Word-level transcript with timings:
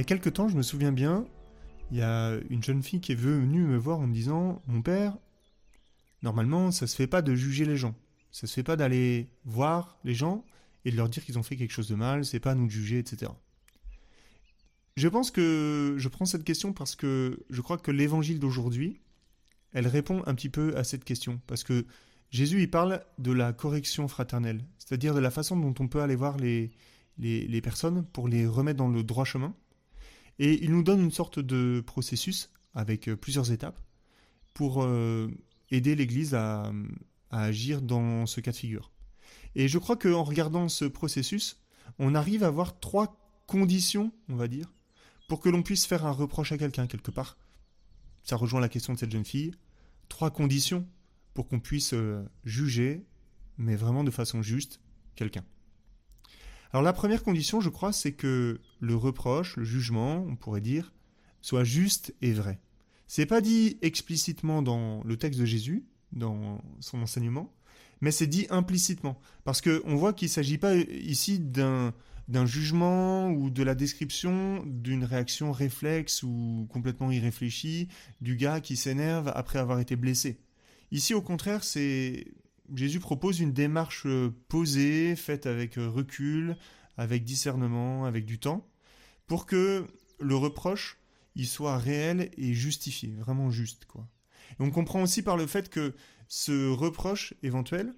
y 0.00 0.02
a 0.02 0.04
quelques 0.04 0.32
temps, 0.32 0.48
je 0.48 0.56
me 0.56 0.62
souviens 0.62 0.92
bien, 0.92 1.26
il 1.90 1.98
y 1.98 2.02
a 2.02 2.38
une 2.48 2.62
jeune 2.62 2.82
fille 2.82 3.00
qui 3.00 3.12
est 3.12 3.16
venue 3.16 3.62
me 3.62 3.76
voir 3.76 4.00
en 4.00 4.06
me 4.06 4.14
disant 4.14 4.62
Mon 4.66 4.82
père, 4.82 5.16
normalement, 6.22 6.70
ça 6.70 6.86
se 6.86 6.96
fait 6.96 7.06
pas 7.06 7.22
de 7.22 7.34
juger 7.34 7.64
les 7.64 7.76
gens. 7.76 7.94
Ça 8.30 8.46
se 8.46 8.54
fait 8.54 8.62
pas 8.62 8.76
d'aller 8.76 9.28
voir 9.44 9.98
les 10.04 10.14
gens 10.14 10.44
et 10.84 10.90
de 10.90 10.96
leur 10.96 11.08
dire 11.08 11.24
qu'ils 11.24 11.38
ont 11.38 11.42
fait 11.42 11.56
quelque 11.56 11.72
chose 11.72 11.88
de 11.88 11.94
mal, 11.94 12.24
c'est 12.24 12.40
pas 12.40 12.52
à 12.52 12.54
nous 12.54 12.66
de 12.66 12.70
juger, 12.70 12.98
etc. 12.98 13.32
Je 14.96 15.08
pense 15.08 15.30
que 15.30 15.94
je 15.98 16.08
prends 16.08 16.24
cette 16.24 16.44
question 16.44 16.72
parce 16.72 16.96
que 16.96 17.44
je 17.50 17.60
crois 17.60 17.78
que 17.78 17.90
l'évangile 17.90 18.38
d'aujourd'hui, 18.38 19.00
elle 19.72 19.86
répond 19.86 20.22
un 20.26 20.34
petit 20.34 20.48
peu 20.48 20.76
à 20.76 20.84
cette 20.84 21.04
question. 21.04 21.40
Parce 21.46 21.64
que 21.64 21.86
Jésus, 22.30 22.62
il 22.62 22.70
parle 22.70 23.04
de 23.18 23.32
la 23.32 23.52
correction 23.52 24.08
fraternelle, 24.08 24.64
c'est-à-dire 24.78 25.14
de 25.14 25.20
la 25.20 25.30
façon 25.30 25.56
dont 25.56 25.74
on 25.78 25.88
peut 25.88 26.00
aller 26.00 26.16
voir 26.16 26.36
les, 26.36 26.70
les, 27.18 27.60
personnes 27.60 28.04
pour 28.04 28.28
les 28.28 28.46
remettre 28.46 28.78
dans 28.78 28.88
le 28.88 29.02
droit 29.02 29.24
chemin. 29.24 29.54
Et 30.40 30.64
il 30.64 30.70
nous 30.70 30.82
donne 30.82 31.02
une 31.02 31.10
sorte 31.10 31.38
de 31.38 31.82
processus 31.86 32.50
avec 32.74 33.08
euh, 33.08 33.16
plusieurs 33.16 33.52
étapes 33.52 33.78
pour 34.54 34.82
euh, 34.82 35.28
aider 35.70 35.94
l'Église 35.94 36.34
à, 36.34 36.72
agir 37.30 37.82
dans 37.82 38.24
ce 38.24 38.40
cas 38.40 38.50
de 38.50 38.56
figure. 38.56 38.90
Et 39.54 39.68
je 39.68 39.78
crois 39.78 39.96
qu'en 39.96 40.24
regardant 40.24 40.68
ce 40.70 40.86
processus, 40.86 41.60
on 41.98 42.14
arrive 42.14 42.42
à 42.42 42.50
voir 42.50 42.80
trois 42.80 43.20
conditions, 43.46 44.12
on 44.30 44.34
va 44.34 44.48
dire, 44.48 44.72
pour 45.28 45.40
que 45.40 45.50
l'on 45.50 45.62
puisse 45.62 45.84
faire 45.84 46.06
un 46.06 46.10
reproche 46.10 46.52
à 46.52 46.58
quelqu'un 46.58 46.86
quelque 46.86 47.10
part. 47.10 47.36
Ça 48.24 48.36
rejoint 48.36 48.60
la 48.60 48.70
question 48.70 48.94
de 48.94 48.98
cette 48.98 49.12
jeune 49.12 49.26
fille. 49.26 49.52
Trois 50.08 50.30
conditions 50.30 50.88
pour 51.34 51.48
qu'on 51.48 51.60
puisse 51.60 51.92
euh, 51.92 52.24
juger, 52.44 53.04
mais 53.58 53.76
vraiment 53.76 54.04
de 54.04 54.10
façon 54.10 54.40
juste, 54.40 54.80
quelqu'un. 55.16 55.44
Alors 56.72 56.82
la 56.82 56.92
première 56.92 57.22
condition, 57.22 57.60
je 57.60 57.68
crois, 57.68 57.92
c'est 57.92 58.12
que 58.12 58.60
le 58.78 58.94
reproche, 58.94 59.56
le 59.56 59.64
jugement, 59.64 60.24
on 60.28 60.36
pourrait 60.36 60.60
dire, 60.60 60.92
soit 61.42 61.64
juste 61.64 62.14
et 62.22 62.32
vrai. 62.32 62.60
C'est 63.08 63.26
pas 63.26 63.40
dit 63.40 63.76
explicitement 63.82 64.62
dans 64.62 65.02
le 65.04 65.16
texte 65.16 65.40
de 65.40 65.44
Jésus, 65.44 65.84
dans 66.12 66.62
son 66.78 67.02
enseignement, 67.02 67.52
mais 68.00 68.12
c'est 68.12 68.28
dit 68.28 68.46
implicitement. 68.50 69.18
Parce 69.44 69.60
qu'on 69.60 69.96
voit 69.96 70.12
qu'il 70.12 70.26
ne 70.26 70.32
s'agit 70.32 70.58
pas 70.58 70.76
ici 70.76 71.40
d'un, 71.40 71.92
d'un 72.28 72.46
jugement 72.46 73.30
ou 73.30 73.50
de 73.50 73.64
la 73.64 73.74
description 73.74 74.62
d'une 74.64 75.02
réaction 75.02 75.50
réflexe 75.50 76.22
ou 76.22 76.68
complètement 76.70 77.10
irréfléchie 77.10 77.88
du 78.20 78.36
gars 78.36 78.60
qui 78.60 78.76
s'énerve 78.76 79.32
après 79.34 79.58
avoir 79.58 79.80
été 79.80 79.96
blessé. 79.96 80.38
Ici, 80.92 81.14
au 81.14 81.22
contraire, 81.22 81.64
c'est 81.64 82.26
Jésus 82.74 83.00
propose 83.00 83.40
une 83.40 83.52
démarche 83.52 84.06
posée, 84.48 85.16
faite 85.16 85.46
avec 85.46 85.74
recul, 85.76 86.56
avec 86.96 87.24
discernement, 87.24 88.04
avec 88.04 88.24
du 88.24 88.38
temps, 88.38 88.66
pour 89.26 89.46
que 89.46 89.86
le 90.18 90.36
reproche 90.36 91.00
il 91.36 91.46
soit 91.46 91.78
réel 91.78 92.30
et 92.36 92.54
justifié, 92.54 93.14
vraiment 93.18 93.50
juste 93.50 93.84
quoi. 93.86 94.06
Et 94.58 94.62
on 94.62 94.70
comprend 94.70 95.02
aussi 95.02 95.22
par 95.22 95.36
le 95.36 95.46
fait 95.46 95.68
que 95.68 95.94
ce 96.28 96.70
reproche 96.70 97.34
éventuel, 97.42 97.94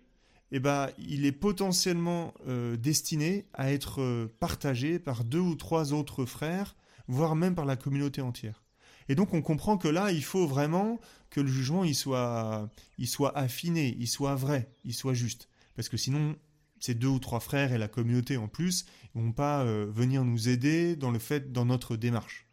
eh 0.53 0.61
ben, 0.61 0.91
il 0.98 1.25
est 1.25 1.33
potentiellement 1.33 2.34
euh, 2.47 2.77
destiné 2.77 3.47
à 3.55 3.73
être 3.73 4.03
euh, 4.03 4.34
partagé 4.39 4.98
par 4.98 5.25
deux 5.25 5.39
ou 5.39 5.55
trois 5.55 5.95
autres 5.95 6.27
frères, 6.27 6.77
voire 7.09 7.34
même 7.36 7.55
par 7.55 7.64
la 7.64 7.77
communauté 7.77 8.20
entière. 8.20 8.63
Et 9.08 9.14
donc 9.14 9.33
on 9.33 9.42
comprend 9.42 9.79
que 9.79 9.89
là, 9.89 10.13
il 10.13 10.23
faut 10.23 10.47
vraiment 10.47 11.01
que 11.33 11.41
le 11.41 11.48
jugement 11.48 11.83
il 11.83 11.95
soit, 11.95 12.70
il 12.98 13.09
soit 13.09 13.37
affiné, 13.37 13.97
il 13.98 14.07
soit 14.07 14.35
vrai, 14.35 14.70
il 14.85 14.95
soit 14.95 15.15
juste. 15.15 15.48
Parce 15.75 15.89
que 15.89 15.97
sinon, 15.97 16.37
ces 16.79 16.95
deux 16.95 17.09
ou 17.09 17.19
trois 17.19 17.41
frères 17.41 17.73
et 17.73 17.79
la 17.79 17.89
communauté 17.89 18.37
en 18.37 18.48
plus 18.48 18.85
ne 19.15 19.23
vont 19.23 19.33
pas 19.33 19.63
euh, 19.63 19.87
venir 19.91 20.25
nous 20.25 20.51
aider 20.51 20.95
dans 20.95 21.11
le 21.11 21.19
fait, 21.19 21.51
dans 21.51 21.65
notre 21.65 21.97
démarche. 21.97 22.47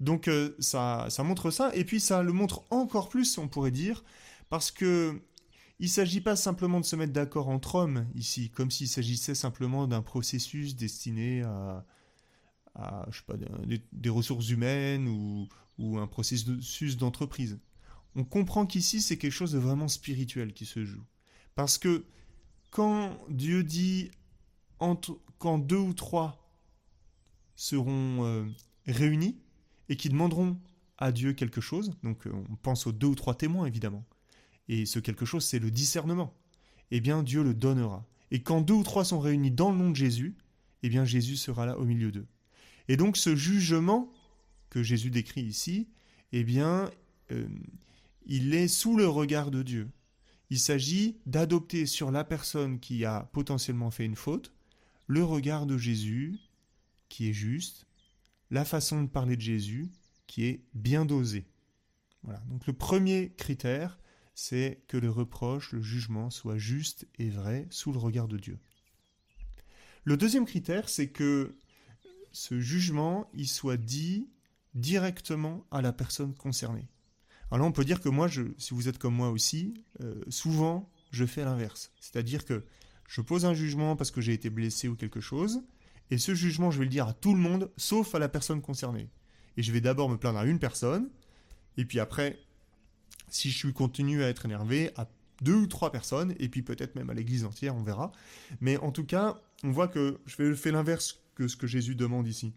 Donc 0.00 0.28
ça, 0.58 1.06
ça 1.10 1.22
montre 1.22 1.52
ça, 1.52 1.70
et 1.76 1.84
puis 1.84 2.00
ça 2.00 2.24
le 2.24 2.32
montre 2.32 2.64
encore 2.70 3.08
plus, 3.08 3.38
on 3.38 3.46
pourrait 3.46 3.70
dire, 3.70 4.02
parce 4.48 4.72
que 4.72 5.22
il 5.78 5.86
ne 5.86 5.90
s'agit 5.90 6.20
pas 6.20 6.34
simplement 6.34 6.80
de 6.80 6.84
se 6.84 6.96
mettre 6.96 7.12
d'accord 7.12 7.48
entre 7.48 7.76
hommes 7.76 8.08
ici, 8.16 8.50
comme 8.50 8.70
s'il 8.70 8.88
s'agissait 8.88 9.36
simplement 9.36 9.86
d'un 9.86 10.02
processus 10.02 10.74
destiné 10.74 11.42
à, 11.42 11.84
je 13.10 13.18
sais 13.18 13.24
pas, 13.24 13.36
des, 13.92 14.08
ressources 14.08 14.48
humaines 14.48 15.06
ou 15.78 15.98
un 15.98 16.06
processus 16.08 16.96
d'entreprise. 16.96 17.60
On 18.14 18.24
comprend 18.24 18.66
qu'ici 18.66 19.00
c'est 19.00 19.16
quelque 19.16 19.32
chose 19.32 19.52
de 19.52 19.58
vraiment 19.58 19.88
spirituel 19.88 20.52
qui 20.52 20.66
se 20.66 20.84
joue. 20.84 21.02
Parce 21.54 21.78
que 21.78 22.04
quand 22.70 23.16
Dieu 23.28 23.64
dit 23.64 24.10
entre, 24.78 25.18
quand 25.38 25.58
deux 25.58 25.76
ou 25.76 25.92
trois 25.92 26.50
seront 27.54 28.24
euh, 28.24 28.44
réunis 28.86 29.38
et 29.88 29.96
qui 29.96 30.08
demanderont 30.08 30.58
à 30.98 31.12
Dieu 31.12 31.32
quelque 31.32 31.60
chose, 31.60 31.92
donc 32.02 32.26
euh, 32.26 32.32
on 32.50 32.56
pense 32.56 32.86
aux 32.86 32.92
deux 32.92 33.08
ou 33.08 33.14
trois 33.14 33.34
témoins 33.34 33.66
évidemment, 33.66 34.04
et 34.68 34.86
ce 34.86 34.98
quelque 34.98 35.26
chose, 35.26 35.44
c'est 35.44 35.58
le 35.58 35.70
discernement, 35.70 36.34
eh 36.90 37.00
bien 37.00 37.22
Dieu 37.22 37.42
le 37.42 37.54
donnera. 37.54 38.06
Et 38.30 38.42
quand 38.42 38.60
deux 38.60 38.74
ou 38.74 38.82
trois 38.82 39.04
sont 39.04 39.20
réunis 39.20 39.50
dans 39.50 39.70
le 39.70 39.76
nom 39.76 39.90
de 39.90 39.96
Jésus, 39.96 40.36
eh 40.82 40.88
bien 40.88 41.04
Jésus 41.04 41.36
sera 41.36 41.66
là 41.66 41.78
au 41.78 41.84
milieu 41.84 42.10
d'eux. 42.10 42.26
Et 42.88 42.96
donc 42.96 43.16
ce 43.16 43.36
jugement 43.36 44.12
que 44.70 44.82
Jésus 44.82 45.10
décrit 45.10 45.42
ici, 45.42 45.88
eh 46.32 46.44
bien, 46.44 46.90
euh, 47.30 47.46
il 48.26 48.54
est 48.54 48.68
sous 48.68 48.96
le 48.96 49.08
regard 49.08 49.50
de 49.50 49.62
Dieu. 49.62 49.90
Il 50.50 50.58
s'agit 50.58 51.16
d'adopter 51.26 51.86
sur 51.86 52.10
la 52.10 52.24
personne 52.24 52.78
qui 52.78 53.04
a 53.04 53.28
potentiellement 53.32 53.90
fait 53.90 54.04
une 54.04 54.16
faute 54.16 54.52
le 55.06 55.24
regard 55.24 55.66
de 55.66 55.76
Jésus, 55.76 56.38
qui 57.08 57.28
est 57.28 57.34
juste, 57.34 57.86
la 58.50 58.64
façon 58.64 59.02
de 59.02 59.08
parler 59.08 59.36
de 59.36 59.42
Jésus, 59.42 59.90
qui 60.26 60.44
est 60.44 60.64
bien 60.74 61.04
dosée. 61.04 61.46
Voilà. 62.22 62.40
Donc 62.48 62.66
le 62.66 62.72
premier 62.72 63.32
critère, 63.36 63.98
c'est 64.34 64.82
que 64.88 64.96
le 64.96 65.10
reproche, 65.10 65.72
le 65.72 65.82
jugement 65.82 66.30
soit 66.30 66.56
juste 66.56 67.06
et 67.18 67.28
vrai 67.28 67.66
sous 67.70 67.92
le 67.92 67.98
regard 67.98 68.28
de 68.28 68.38
Dieu. 68.38 68.58
Le 70.04 70.16
deuxième 70.16 70.46
critère, 70.46 70.88
c'est 70.88 71.08
que 71.08 71.56
ce 72.32 72.58
jugement, 72.60 73.30
soit 73.44 73.76
dit 73.76 74.30
directement 74.74 75.66
à 75.70 75.82
la 75.82 75.92
personne 75.92 76.34
concernée. 76.34 76.88
Alors 77.52 77.66
on 77.66 77.72
peut 77.72 77.84
dire 77.84 78.00
que 78.00 78.08
moi, 78.08 78.28
si 78.30 78.72
vous 78.72 78.88
êtes 78.88 78.96
comme 78.98 79.14
moi 79.14 79.28
aussi, 79.28 79.74
euh, 80.00 80.14
souvent, 80.30 80.90
je 81.10 81.26
fais 81.26 81.44
l'inverse. 81.44 81.92
C'est-à-dire 82.00 82.46
que 82.46 82.64
je 83.06 83.20
pose 83.20 83.44
un 83.44 83.52
jugement 83.52 83.94
parce 83.94 84.10
que 84.10 84.22
j'ai 84.22 84.32
été 84.32 84.48
blessé 84.48 84.88
ou 84.88 84.96
quelque 84.96 85.20
chose, 85.20 85.62
et 86.10 86.16
ce 86.16 86.34
jugement, 86.34 86.70
je 86.70 86.78
vais 86.78 86.86
le 86.86 86.90
dire 86.90 87.06
à 87.06 87.12
tout 87.12 87.34
le 87.34 87.40
monde, 87.40 87.70
sauf 87.76 88.14
à 88.14 88.18
la 88.18 88.30
personne 88.30 88.62
concernée. 88.62 89.10
Et 89.58 89.62
je 89.62 89.70
vais 89.70 89.82
d'abord 89.82 90.08
me 90.08 90.16
plaindre 90.16 90.38
à 90.38 90.46
une 90.46 90.58
personne, 90.58 91.10
et 91.76 91.84
puis 91.84 92.00
après, 92.00 92.38
si 93.28 93.50
je 93.50 93.68
continue 93.68 94.22
à 94.22 94.28
être 94.28 94.46
énervé, 94.46 94.90
à 94.96 95.06
deux 95.42 95.56
ou 95.56 95.66
trois 95.66 95.92
personnes, 95.92 96.34
et 96.38 96.48
puis 96.48 96.62
peut-être 96.62 96.94
même 96.94 97.10
à 97.10 97.14
l'église 97.14 97.44
entière, 97.44 97.76
on 97.76 97.82
verra. 97.82 98.12
Mais 98.62 98.78
en 98.78 98.92
tout 98.92 99.04
cas, 99.04 99.42
on 99.62 99.72
voit 99.72 99.88
que 99.88 100.20
je 100.24 100.54
fais 100.54 100.70
l'inverse 100.70 101.20
que 101.34 101.48
ce 101.48 101.58
que 101.58 101.66
Jésus 101.66 101.96
demande 101.96 102.26
ici. 102.26 102.54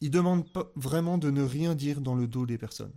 Il 0.00 0.12
demande 0.12 0.48
pas 0.52 0.70
vraiment 0.76 1.18
de 1.18 1.30
ne 1.32 1.42
rien 1.42 1.74
dire 1.74 2.00
dans 2.00 2.14
le 2.14 2.28
dos 2.28 2.46
des 2.46 2.58
personnes. 2.58 2.92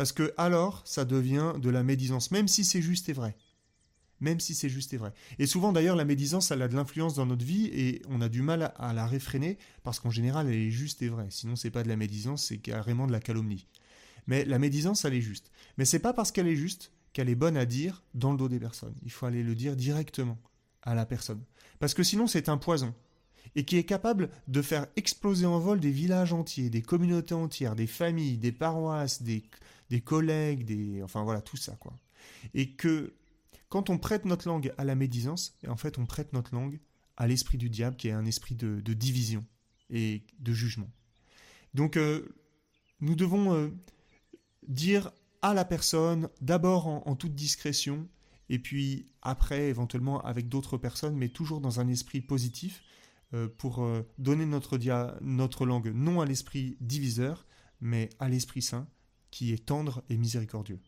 Parce 0.00 0.12
que 0.12 0.32
alors, 0.38 0.80
ça 0.86 1.04
devient 1.04 1.52
de 1.58 1.68
la 1.68 1.82
médisance, 1.82 2.30
même 2.30 2.48
si 2.48 2.64
c'est 2.64 2.80
juste 2.80 3.10
et 3.10 3.12
vrai. 3.12 3.36
Même 4.20 4.40
si 4.40 4.54
c'est 4.54 4.70
juste 4.70 4.94
et 4.94 4.96
vrai. 4.96 5.12
Et 5.38 5.44
souvent 5.44 5.74
d'ailleurs, 5.74 5.94
la 5.94 6.06
médisance, 6.06 6.50
elle 6.50 6.62
a 6.62 6.68
de 6.68 6.74
l'influence 6.74 7.16
dans 7.16 7.26
notre 7.26 7.44
vie 7.44 7.66
et 7.66 8.00
on 8.08 8.22
a 8.22 8.30
du 8.30 8.40
mal 8.40 8.72
à, 8.76 8.94
la 8.94 9.06
réfréner 9.06 9.58
parce 9.82 10.00
qu'en 10.00 10.08
général, 10.08 10.48
elle 10.48 10.54
est 10.54 10.70
juste 10.70 11.02
et 11.02 11.10
vraie. 11.10 11.26
Sinon, 11.28 11.54
c'est 11.54 11.70
pas 11.70 11.82
de 11.82 11.88
la 11.90 11.96
médisance, 11.96 12.46
c'est 12.46 12.56
carrément 12.56 13.06
de 13.06 13.12
la 13.12 13.20
calomnie. 13.20 13.66
Mais 14.26 14.46
la 14.46 14.58
médisance, 14.58 15.04
elle 15.04 15.12
est 15.12 15.20
juste. 15.20 15.52
Mais 15.76 15.84
c'est 15.84 15.98
pas 15.98 16.14
parce 16.14 16.32
qu'elle 16.32 16.48
est 16.48 16.56
juste 16.56 16.92
qu'elle 17.12 17.28
est 17.28 17.34
bonne 17.34 17.58
à 17.58 17.66
dire 17.66 18.02
dans 18.14 18.32
le 18.32 18.38
dos 18.38 18.48
des 18.48 18.58
personnes. 18.58 18.94
Il 19.02 19.12
faut 19.12 19.26
aller 19.26 19.42
le 19.42 19.54
dire 19.54 19.76
directement 19.76 20.38
à 20.80 20.94
la 20.94 21.04
personne. 21.04 21.44
Parce 21.78 21.92
que 21.92 22.04
sinon, 22.04 22.26
c'est 22.26 22.48
un 22.48 22.56
poison. 22.56 22.94
Et 23.56 23.64
qui 23.64 23.76
est 23.76 23.84
capable 23.84 24.30
de 24.46 24.62
faire 24.62 24.86
exploser 24.96 25.46
en 25.46 25.58
vol 25.58 25.80
des 25.80 25.90
villages 25.90 26.32
entiers, 26.32 26.70
des 26.70 26.82
communautés 26.82 27.34
entières, 27.34 27.74
des 27.74 27.88
familles, 27.88 28.38
des 28.38 28.52
paroisses, 28.52 29.22
des, 29.22 29.42
collègues. 30.04 31.00
Enfin 31.02 31.24
voilà, 31.24 31.40
tout 31.40 31.56
ça, 31.56 31.76
quoi. 31.76 31.92
Et 32.54 32.72
que 32.72 33.12
quand 33.68 33.90
on 33.90 33.98
prête 33.98 34.24
notre 34.24 34.46
langue 34.46 34.72
à 34.78 34.84
la 34.84 34.94
médisance, 34.94 35.56
en 35.66 35.76
fait, 35.76 35.98
on 35.98 36.06
prête 36.06 36.32
notre 36.32 36.54
langue 36.54 36.78
à 37.16 37.26
l'esprit 37.26 37.58
du 37.58 37.70
diable, 37.70 37.96
qui 37.96 38.08
est 38.08 38.12
un 38.12 38.24
esprit 38.24 38.54
de, 38.54 38.80
division 38.94 39.44
et 39.90 40.22
de 40.38 40.52
jugement. 40.52 40.90
Donc, 41.74 41.96
euh, 41.96 42.34
nous 43.00 43.14
devons 43.14 43.54
euh, 43.54 43.68
dire 44.68 45.10
à 45.42 45.54
la 45.54 45.64
personne, 45.64 46.28
d'abord 46.40 46.86
en, 46.86 47.16
toute 47.16 47.34
discrétion, 47.34 48.08
et 48.48 48.58
puis 48.58 49.06
après 49.22 49.68
éventuellement 49.68 50.20
avec 50.22 50.48
d'autres 50.48 50.76
personnes, 50.76 51.16
mais 51.16 51.28
toujours 51.28 51.60
dans 51.60 51.80
un 51.80 51.88
esprit 51.88 52.20
positif, 52.20 52.82
pour 53.48 53.82
euh, 53.82 54.02
donner 54.18 54.46
notre, 54.46 54.78
notre 55.20 55.66
langue 55.66 55.92
non 55.94 56.20
à 56.20 56.26
l'esprit 56.26 56.76
diviseur, 56.80 57.46
mais 57.80 58.10
à 58.18 58.28
l'esprit 58.28 58.62
saint, 58.62 58.88
qui 59.30 59.52
est 59.52 59.66
tendre 59.66 60.02
et 60.08 60.16
miséricordieux. 60.16 60.80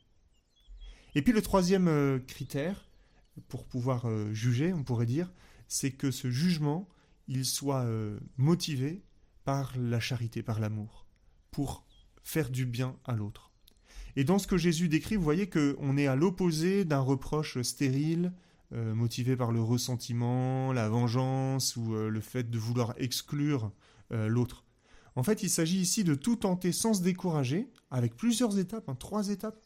Et 1.14 1.22
puis 1.22 1.32
le 1.32 1.42
troisième 1.42 1.88
euh, 1.88 2.18
critère, 2.18 2.88
pour 3.48 3.66
pouvoir 3.66 4.06
juger, 4.34 4.74
on 4.74 4.84
pourrait 4.84 5.06
dire, 5.06 5.32
c'est 5.66 5.92
que 5.92 6.10
ce 6.10 6.30
jugement, 6.30 6.86
il 7.28 7.46
soit 7.46 7.86
motivé 8.36 9.02
par 9.44 9.72
la 9.78 10.00
charité, 10.00 10.42
par 10.42 10.60
l'amour. 10.60 11.06
pour 11.50 11.86
faire 12.22 12.50
du 12.50 12.66
bien 12.66 12.96
à 13.04 13.14
l'autre. 13.14 13.52
Et 14.16 14.24
dans 14.24 14.38
ce 14.38 14.46
que 14.46 14.56
Jésus 14.58 14.88
décrit, 14.88 15.16
vous 15.16 15.22
voyez 15.22 15.48
qu'on 15.48 15.96
est 15.96 16.06
à 16.06 16.16
l'opposé 16.16 16.84
d'un 16.84 17.00
reproche 17.00 17.60
stérile, 17.62 18.32
euh, 18.74 18.94
motivé 18.94 19.36
par 19.36 19.52
le 19.52 19.60
ressentiment, 19.60 20.72
la 20.72 20.88
vengeance 20.88 21.76
ou 21.76 21.94
euh, 21.94 22.08
le 22.08 22.20
fait 22.20 22.50
de 22.50 22.58
vouloir 22.58 22.94
exclure 22.96 23.70
euh, 24.12 24.28
l'autre. 24.28 24.64
En 25.14 25.22
fait, 25.22 25.42
il 25.42 25.50
s'agit 25.50 25.78
ici 25.78 26.04
de 26.04 26.14
tout 26.14 26.36
tenter 26.36 26.72
sans 26.72 26.94
se 26.94 27.02
décourager, 27.02 27.70
avec 27.90 28.16
plusieurs 28.16 28.58
étapes, 28.58 28.88
hein, 28.88 28.94
trois 28.94 29.28
étapes, 29.28 29.60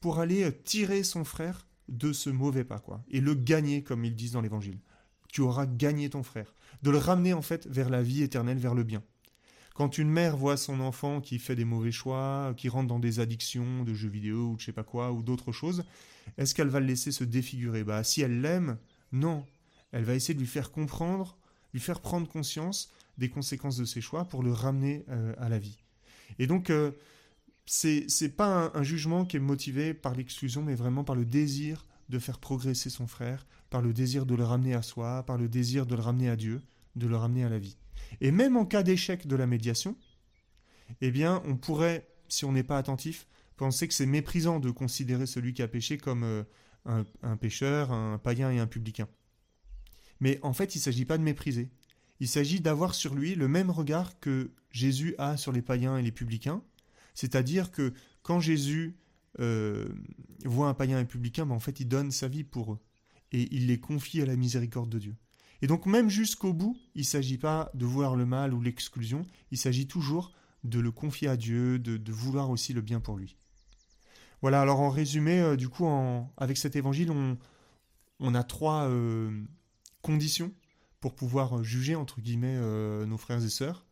pour 0.00 0.18
aller 0.18 0.52
tirer 0.64 1.04
son 1.04 1.24
frère 1.24 1.66
de 1.88 2.12
ce 2.12 2.28
mauvais 2.28 2.64
pas, 2.64 2.80
quoi, 2.80 3.02
et 3.08 3.20
le 3.20 3.34
gagner, 3.34 3.82
comme 3.82 4.04
ils 4.04 4.14
disent 4.14 4.32
dans 4.32 4.42
l'Évangile. 4.42 4.80
Tu 5.32 5.40
auras 5.40 5.64
gagné 5.64 6.10
ton 6.10 6.22
frère, 6.22 6.54
de 6.82 6.90
le 6.90 6.98
ramener 6.98 7.32
en 7.32 7.42
fait 7.42 7.66
vers 7.66 7.88
la 7.88 8.02
vie 8.02 8.22
éternelle, 8.22 8.58
vers 8.58 8.74
le 8.74 8.84
bien. 8.84 9.02
Quand 9.74 9.98
une 9.98 10.08
mère 10.08 10.36
voit 10.36 10.56
son 10.56 10.80
enfant 10.80 11.20
qui 11.20 11.38
fait 11.38 11.56
des 11.56 11.64
mauvais 11.64 11.90
choix, 11.90 12.54
qui 12.56 12.68
rentre 12.68 12.88
dans 12.88 13.00
des 13.00 13.18
addictions 13.18 13.82
de 13.82 13.92
jeux 13.92 14.08
vidéo 14.08 14.50
ou 14.50 14.54
de 14.54 14.60
je 14.60 14.66
sais 14.66 14.72
pas 14.72 14.84
quoi, 14.84 15.12
ou 15.12 15.22
d'autres 15.22 15.52
choses, 15.52 15.84
est-ce 16.38 16.54
qu'elle 16.54 16.68
va 16.68 16.80
le 16.80 16.86
laisser 16.86 17.10
se 17.10 17.24
défigurer? 17.24 17.82
Bah 17.82 18.04
si 18.04 18.22
elle 18.22 18.40
l'aime, 18.40 18.78
non. 19.12 19.44
Elle 19.90 20.04
va 20.04 20.14
essayer 20.14 20.34
de 20.34 20.38
lui 20.38 20.46
faire 20.46 20.70
comprendre, 20.70 21.36
lui 21.72 21.80
faire 21.80 22.00
prendre 22.00 22.28
conscience 22.28 22.90
des 23.18 23.28
conséquences 23.28 23.76
de 23.76 23.84
ses 23.84 24.00
choix 24.00 24.24
pour 24.24 24.42
le 24.42 24.52
ramener 24.52 25.04
euh, 25.08 25.34
à 25.38 25.48
la 25.48 25.58
vie. 25.58 25.78
Et 26.38 26.46
donc, 26.46 26.70
euh, 26.70 26.92
c'est 27.66 28.36
pas 28.36 28.70
un, 28.74 28.82
jugement 28.82 29.24
qui 29.24 29.36
est 29.36 29.40
motivé 29.40 29.94
par 29.94 30.14
l'exclusion, 30.14 30.62
mais 30.62 30.74
vraiment 30.74 31.04
par 31.04 31.16
le 31.16 31.24
désir 31.24 31.86
de 32.08 32.18
faire 32.18 32.38
progresser 32.38 32.90
son 32.90 33.06
frère, 33.06 33.46
par 33.70 33.82
le 33.82 33.92
désir 33.92 34.26
de 34.26 34.34
le 34.34 34.44
ramener 34.44 34.74
à 34.74 34.82
soi, 34.82 35.24
par 35.24 35.38
le 35.38 35.48
désir 35.48 35.86
de 35.86 35.94
le 35.94 36.02
ramener 36.02 36.28
à 36.28 36.36
Dieu, 36.36 36.60
de 36.96 37.06
le 37.06 37.16
ramener 37.16 37.44
à 37.44 37.48
la 37.48 37.58
vie. 37.58 37.76
Et 38.20 38.30
même 38.30 38.56
en 38.56 38.64
cas 38.64 38.82
d'échec 38.82 39.26
de 39.26 39.36
la 39.36 39.46
médiation, 39.46 39.96
eh 41.00 41.10
bien, 41.10 41.42
on 41.46 41.56
pourrait, 41.56 42.08
si 42.28 42.44
on 42.44 42.52
n'est 42.52 42.62
pas 42.62 42.78
attentif, 42.78 43.26
penser 43.56 43.88
que 43.88 43.94
c'est 43.94 44.06
méprisant 44.06 44.60
de 44.60 44.70
considérer 44.70 45.26
celui 45.26 45.54
qui 45.54 45.62
a 45.62 45.68
péché 45.68 45.98
comme 45.98 46.24
euh, 46.24 46.44
un, 47.22 47.36
pécheur, 47.36 47.92
un 47.92 48.18
païen 48.18 48.50
et 48.50 48.58
un 48.58 48.66
publicain. 48.66 49.08
Mais 50.20 50.38
en 50.42 50.52
fait, 50.52 50.74
il 50.74 50.78
ne 50.78 50.82
s'agit 50.82 51.04
pas 51.04 51.18
de 51.18 51.22
mépriser. 51.22 51.70
Il 52.20 52.28
s'agit 52.28 52.60
d'avoir 52.60 52.94
sur 52.94 53.14
lui 53.14 53.34
le 53.34 53.48
même 53.48 53.70
regard 53.70 54.18
que 54.20 54.52
Jésus 54.70 55.14
a 55.18 55.36
sur 55.36 55.52
les 55.52 55.62
païens 55.62 55.96
et 55.98 56.02
les 56.02 56.12
publicains. 56.12 56.62
C'est-à-dire 57.14 57.70
que 57.70 57.92
quand 58.22 58.40
Jésus 58.40 58.96
euh, 59.40 59.88
voit 60.44 60.68
un 60.68 60.74
païen 60.74 60.98
et 60.98 61.00
un 61.02 61.04
publicain, 61.04 61.46
ben 61.46 61.54
en 61.54 61.60
il 61.78 61.88
donne 61.88 62.10
sa 62.10 62.28
vie 62.28 62.44
pour 62.44 62.74
eux. 62.74 62.78
Et 63.32 63.48
il 63.54 63.66
les 63.66 63.80
confie 63.80 64.22
à 64.22 64.26
la 64.26 64.36
miséricorde 64.36 64.88
de 64.88 64.98
Dieu. 64.98 65.16
Et 65.64 65.66
donc 65.66 65.86
même 65.86 66.10
jusqu'au 66.10 66.52
bout, 66.52 66.76
il 66.94 67.00
ne 67.00 67.06
s'agit 67.06 67.38
pas 67.38 67.70
de 67.72 67.86
voir 67.86 68.16
le 68.16 68.26
mal 68.26 68.52
ou 68.52 68.60
l'exclusion, 68.60 69.22
il 69.50 69.56
s'agit 69.56 69.86
toujours 69.86 70.30
de 70.62 70.78
le 70.78 70.92
confier 70.92 71.26
à 71.26 71.38
Dieu, 71.38 71.78
de, 71.78 72.12
vouloir 72.12 72.50
aussi 72.50 72.74
le 72.74 72.82
bien 72.82 73.00
pour 73.00 73.16
lui. 73.16 73.38
Voilà, 74.42 74.60
alors 74.60 74.80
en 74.80 74.90
résumé, 74.90 75.40
euh, 75.40 75.56
du 75.56 75.70
coup, 75.70 75.86
avec 76.36 76.58
cet 76.58 76.76
évangile, 76.76 77.10
on, 78.20 78.34
a 78.34 78.44
trois 78.44 78.90
euh, 78.90 79.42
conditions 80.02 80.52
pour 81.00 81.14
pouvoir 81.14 81.64
juger, 81.64 81.94
entre 81.94 82.20
guillemets, 82.20 82.58
euh, 82.58 83.06
nos 83.06 83.16
frères 83.16 83.42
et 83.42 83.48
sœurs. 83.48 83.86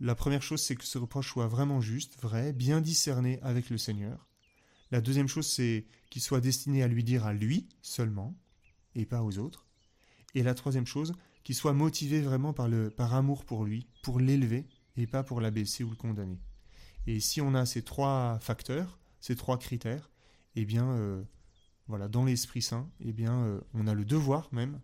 La 0.00 0.14
première 0.14 0.42
chose, 0.42 0.62
c'est 0.62 0.74
que 0.74 0.86
ce 0.86 0.96
reproche 0.96 1.28
soit 1.28 1.48
vraiment 1.48 1.82
juste, 1.82 2.18
vrai, 2.18 2.54
bien 2.54 2.80
discerné 2.80 3.40
avec 3.42 3.68
le 3.68 3.76
Seigneur. 3.76 4.26
La 4.90 5.02
deuxième 5.02 5.28
chose, 5.28 5.46
c'est 5.46 5.84
qu'il 6.08 6.22
soit 6.22 6.40
destiné 6.40 6.82
à 6.82 6.88
lui 6.88 7.04
dire 7.04 7.26
à 7.26 7.34
lui 7.34 7.68
seulement, 7.82 8.34
et 8.94 9.04
pas 9.04 9.22
aux 9.22 9.36
autres. 9.36 9.66
Et 10.34 10.42
la 10.42 10.54
troisième 10.54 10.86
chose, 10.86 11.12
qu'il 11.44 11.54
soit 11.54 11.72
motivé 11.72 12.20
vraiment 12.20 12.52
par, 12.52 12.68
le, 12.68 12.90
par 12.90 13.14
amour 13.14 13.44
pour 13.44 13.64
lui, 13.64 13.86
pour 14.02 14.18
l'élever, 14.18 14.66
et 14.96 15.06
pas 15.06 15.22
pour 15.22 15.40
l'abaisser 15.40 15.84
ou 15.84 15.90
le 15.90 15.96
condamner. 15.96 16.38
Et 17.06 17.20
si 17.20 17.40
on 17.40 17.54
a 17.54 17.66
ces 17.66 17.82
trois 17.82 18.38
facteurs, 18.40 18.98
ces 19.20 19.36
trois 19.36 19.58
critères, 19.58 20.10
eh 20.56 20.64
bien, 20.64 20.88
euh, 20.90 21.22
voilà, 21.88 22.08
dans 22.08 22.24
l'Esprit 22.24 22.62
Saint, 22.62 22.88
eh 23.00 23.12
bien, 23.12 23.34
euh, 23.44 23.60
on 23.74 23.86
a 23.86 23.94
le 23.94 24.04
devoir 24.04 24.48
même 24.52 24.80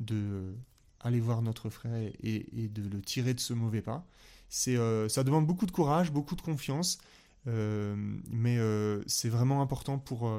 de 0.00 0.14
euh, 0.14 0.54
aller 1.00 1.20
voir 1.20 1.42
notre 1.42 1.70
frère 1.70 2.10
et, 2.22 2.68
de 2.68 2.88
le 2.88 3.00
tirer 3.02 3.34
de 3.34 3.40
ce 3.40 3.52
mauvais 3.52 3.82
pas. 3.82 4.06
C'est, 4.48 4.78
ça 5.10 5.24
demande 5.24 5.46
beaucoup 5.46 5.66
de 5.66 5.70
courage, 5.70 6.10
beaucoup 6.10 6.34
de 6.34 6.40
confiance, 6.40 6.98
mais 7.44 8.58
c'est 9.06 9.28
vraiment 9.28 9.60
important 9.60 9.98
pour 9.98 10.32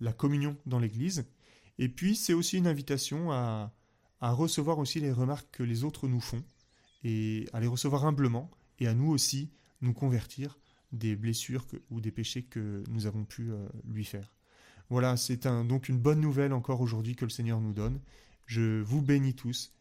la 0.00 0.12
communion 0.12 0.56
dans 0.66 0.78
l'Église. 0.78 1.26
Et 1.78 1.88
puis, 1.88 2.14
c'est 2.14 2.32
aussi 2.32 2.58
une 2.58 2.68
invitation 2.68 3.32
à, 3.32 3.72
à 4.20 4.32
recevoir 4.32 4.78
aussi 4.78 5.00
les 5.00 5.12
remarques 5.12 5.48
que 5.52 5.62
les 5.62 5.84
autres 5.84 6.08
nous 6.08 6.20
font, 6.20 6.42
et 7.04 7.48
à 7.52 7.60
les 7.60 7.66
recevoir 7.66 8.04
humblement, 8.04 8.50
et 8.78 8.88
à 8.88 8.94
nous 8.94 9.10
aussi 9.10 9.50
nous 9.80 9.92
convertir 9.92 10.58
des 10.92 11.16
blessures 11.16 11.66
ou 11.90 12.00
des 12.00 12.10
péchés 12.10 12.44
que 12.44 12.82
nous 12.88 13.06
avons 13.06 13.24
pu 13.24 13.50
euh, 13.50 13.68
lui 13.86 14.04
faire. 14.04 14.32
Voilà, 14.88 15.16
c'est 15.16 15.46
donc 15.46 15.88
une 15.88 15.98
bonne 15.98 16.20
nouvelle 16.20 16.52
encore 16.52 16.80
aujourd'hui 16.80 17.16
que 17.16 17.24
le 17.24 17.30
Seigneur 17.30 17.60
nous 17.60 17.72
donne. 17.72 18.00
Je 18.46 18.80
vous 18.82 19.02
bénis 19.02 19.34
tous 19.34 19.72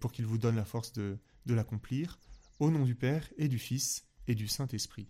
pour 0.00 0.10
qu'il 0.10 0.24
vous 0.24 0.38
donne 0.38 0.56
la 0.56 0.64
force 0.64 0.92
de, 0.92 1.18
de 1.44 1.54
l'accomplir. 1.54 2.18
Au 2.60 2.70
nom 2.70 2.84
du 2.84 2.94
Père 2.94 3.28
et 3.36 3.48
du 3.48 3.58
Fils 3.58 4.06
et 4.26 4.34
du 4.34 4.48
Saint-Esprit. 4.48 5.08